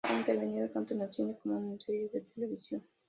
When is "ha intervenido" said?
0.07-0.67